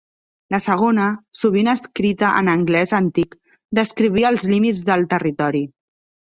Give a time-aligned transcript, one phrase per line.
[0.53, 1.09] La segona,
[1.41, 3.37] sovint escrita en anglès antic,
[3.81, 5.63] descrivia els límits del territori.